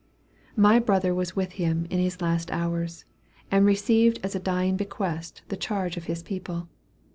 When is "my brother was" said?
0.55-1.35